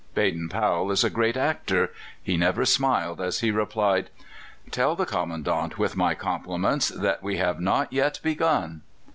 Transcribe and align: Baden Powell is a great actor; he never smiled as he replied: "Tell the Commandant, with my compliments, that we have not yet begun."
Baden 0.15 0.49
Powell 0.49 0.89
is 0.89 1.03
a 1.03 1.11
great 1.11 1.37
actor; 1.37 1.91
he 2.23 2.35
never 2.35 2.65
smiled 2.65 3.21
as 3.21 3.41
he 3.41 3.51
replied: 3.51 4.09
"Tell 4.71 4.95
the 4.95 5.05
Commandant, 5.05 5.77
with 5.77 5.95
my 5.95 6.15
compliments, 6.15 6.89
that 6.89 7.21
we 7.21 7.37
have 7.37 7.59
not 7.61 7.93
yet 7.93 8.19
begun." 8.23 8.81